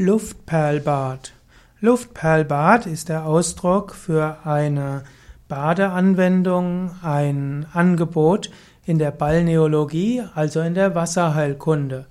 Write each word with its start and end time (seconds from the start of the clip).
Luftperlbad. 0.00 1.34
Luftperlbad 1.82 2.86
ist 2.86 3.10
der 3.10 3.26
Ausdruck 3.26 3.94
für 3.94 4.38
eine 4.46 5.02
Badeanwendung, 5.46 6.92
ein 7.02 7.66
Angebot 7.74 8.50
in 8.86 8.98
der 8.98 9.10
Balneologie, 9.10 10.22
also 10.34 10.60
in 10.60 10.72
der 10.72 10.94
Wasserheilkunde. 10.94 12.06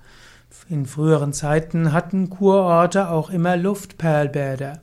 In 0.68 0.86
früheren 0.86 1.32
Zeiten 1.32 1.92
hatten 1.92 2.30
Kurorte 2.30 3.08
auch 3.08 3.28
immer 3.28 3.56
Luftperlbäder. 3.56 4.82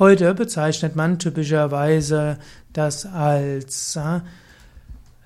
Heute 0.00 0.34
bezeichnet 0.34 0.96
man 0.96 1.20
typischerweise 1.20 2.36
das 2.72 3.06
als 3.06 3.94
äh, 3.94 4.20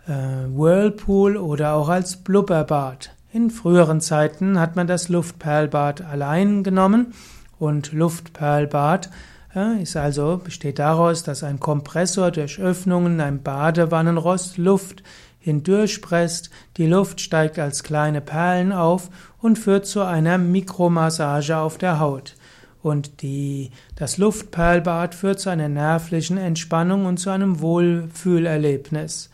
Whirlpool 0.07 1.39
oder 1.39 1.73
auch 1.73 1.89
als 1.89 2.19
Blubberbad. 2.19 3.15
In 3.35 3.51
früheren 3.51 4.01
Zeiten 4.01 4.61
hat 4.61 4.77
man 4.77 4.87
das 4.87 5.09
Luftperlbad 5.09 6.03
allein 6.03 6.63
genommen 6.63 7.15
und 7.59 7.91
Luftperlbad 7.93 9.11
äh, 9.57 9.83
ist 9.83 9.97
also, 9.97 10.41
besteht 10.45 10.79
daraus, 10.79 11.25
dass 11.25 11.43
ein 11.43 11.59
Kompressor 11.59 12.31
durch 12.31 12.61
Öffnungen 12.61 13.15
in 13.15 13.21
einem 13.21 13.43
Badewannenrost 13.43 14.57
Luft 14.57 15.03
hindurchpresst, 15.41 16.51
die 16.77 16.87
Luft 16.87 17.21
steigt 17.21 17.59
als 17.59 17.83
kleine 17.83 18.21
Perlen 18.21 18.71
auf 18.71 19.11
und 19.41 19.59
führt 19.59 19.87
zu 19.87 20.03
einer 20.03 20.39
Mikromassage 20.39 21.57
auf 21.57 21.77
der 21.77 21.99
Haut. 21.99 22.37
Und 22.85 23.21
die, 23.21 23.73
das 23.97 24.17
Luftperlbad 24.17 25.13
führt 25.13 25.41
zu 25.41 25.51
einer 25.51 25.69
nervlichen 25.69 26.37
Entspannung 26.37 27.05
und 27.05 27.17
zu 27.17 27.31
einem 27.31 27.61
Wohlfühlerlebnis. 27.61 29.29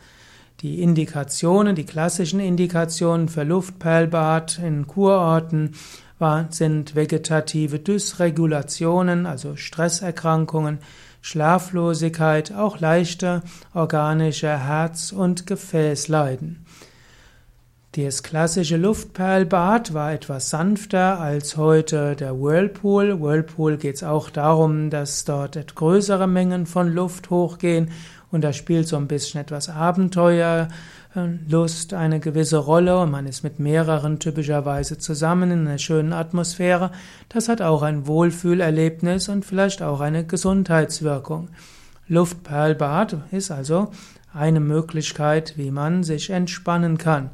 Die 0.61 0.83
Indikationen, 0.83 1.75
die 1.75 1.85
klassischen 1.85 2.39
Indikationen 2.39 3.29
für 3.29 3.43
Luftperlbad 3.43 4.59
in 4.59 4.85
Kurorten 4.85 5.71
sind 6.51 6.93
vegetative 6.93 7.79
Dysregulationen, 7.79 9.25
also 9.25 9.55
Stresserkrankungen, 9.55 10.77
Schlaflosigkeit, 11.21 12.53
auch 12.53 12.79
leichte 12.79 13.41
organische 13.73 14.49
Herz- 14.49 15.11
und 15.11 15.47
Gefäßleiden. 15.47 16.63
Das 17.93 18.23
klassische 18.23 18.77
Luftperlbad 18.77 19.93
war 19.93 20.13
etwas 20.13 20.49
sanfter 20.49 21.19
als 21.19 21.57
heute 21.57 22.15
der 22.15 22.39
Whirlpool. 22.39 23.19
Whirlpool 23.19 23.75
geht 23.75 23.95
es 23.95 24.03
auch 24.05 24.29
darum, 24.29 24.89
dass 24.89 25.25
dort 25.25 25.75
größere 25.75 26.25
Mengen 26.25 26.67
von 26.67 26.87
Luft 26.87 27.29
hochgehen 27.29 27.91
und 28.31 28.45
da 28.45 28.53
spielt 28.53 28.87
so 28.87 28.95
ein 28.95 29.09
bisschen 29.09 29.41
etwas 29.41 29.67
Abenteuer, 29.67 30.69
äh, 31.15 31.95
eine 31.95 32.21
gewisse 32.21 32.59
Rolle 32.59 32.97
und 32.97 33.11
man 33.11 33.27
ist 33.27 33.43
mit 33.43 33.59
mehreren 33.59 34.19
typischerweise 34.19 34.97
zusammen 34.97 35.51
in 35.51 35.67
einer 35.67 35.77
schönen 35.77 36.13
Atmosphäre. 36.13 36.91
Das 37.27 37.49
hat 37.49 37.61
auch 37.61 37.81
ein 37.81 38.07
Wohlfühlerlebnis 38.07 39.27
und 39.27 39.43
vielleicht 39.43 39.81
auch 39.81 39.99
eine 39.99 40.25
Gesundheitswirkung. 40.25 41.49
Luftperlbad 42.07 43.17
ist 43.31 43.51
also 43.51 43.91
eine 44.33 44.61
Möglichkeit, 44.61 45.57
wie 45.57 45.71
man 45.71 46.05
sich 46.05 46.29
entspannen 46.29 46.97
kann. 46.97 47.31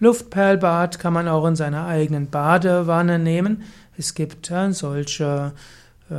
Luftperlbad 0.00 0.98
kann 0.98 1.12
man 1.12 1.28
auch 1.28 1.44
in 1.46 1.56
seiner 1.56 1.86
eigenen 1.86 2.30
Badewanne 2.30 3.18
nehmen. 3.18 3.62
Es 3.96 4.14
gibt 4.14 4.50
äh, 4.50 4.72
solche 4.72 5.52
äh, 6.10 6.14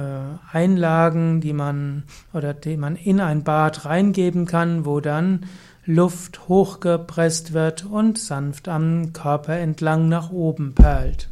Einlagen, 0.51 1.39
die 1.39 1.53
man 1.53 2.03
oder 2.33 2.53
die 2.53 2.77
man 2.77 2.95
in 2.95 3.21
ein 3.21 3.43
Bad 3.43 3.85
reingeben 3.85 4.45
kann, 4.45 4.85
wo 4.85 4.99
dann 4.99 5.45
Luft 5.85 6.47
hochgepresst 6.47 7.53
wird 7.53 7.85
und 7.85 8.19
sanft 8.19 8.67
am 8.67 9.13
Körper 9.13 9.57
entlang 9.57 10.09
nach 10.09 10.29
oben 10.31 10.75
perlt. 10.75 11.29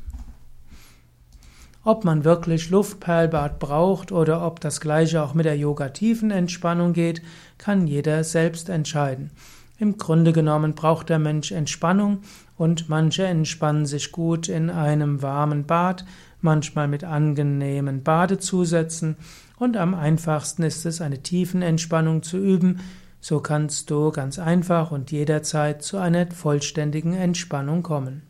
Ob 1.83 2.03
man 2.03 2.23
wirklich 2.23 2.69
Luftperlbad 2.69 3.59
braucht 3.59 4.11
oder 4.11 4.45
ob 4.45 4.59
das 4.59 4.81
gleiche 4.81 5.21
auch 5.21 5.33
mit 5.33 5.45
der 5.45 5.57
yoga-tiefen 5.57 6.31
Entspannung 6.31 6.93
geht, 6.93 7.21
kann 7.57 7.87
jeder 7.87 8.23
selbst 8.23 8.69
entscheiden. 8.69 9.31
Im 9.79 9.97
Grunde 9.97 10.33
genommen 10.33 10.73
braucht 10.73 11.09
der 11.09 11.19
Mensch 11.19 11.51
Entspannung 11.51 12.19
und 12.57 12.89
manche 12.89 13.25
entspannen 13.25 13.85
sich 13.85 14.11
gut 14.11 14.49
in 14.49 14.69
einem 14.69 15.21
warmen 15.21 15.65
Bad, 15.65 16.03
manchmal 16.41 16.87
mit 16.87 17.03
angenehmen 17.03 18.03
Badezusätzen 18.03 19.17
und 19.57 19.77
am 19.77 19.93
einfachsten 19.93 20.63
ist 20.63 20.85
es, 20.85 21.01
eine 21.01 21.21
tiefen 21.21 21.61
Entspannung 21.61 22.23
zu 22.23 22.37
üben. 22.37 22.79
So 23.19 23.39
kannst 23.39 23.89
du 23.89 24.11
ganz 24.11 24.39
einfach 24.39 24.91
und 24.91 25.11
jederzeit 25.11 25.81
zu 25.83 25.97
einer 25.97 26.27
vollständigen 26.27 27.13
Entspannung 27.13 27.83
kommen. 27.83 28.21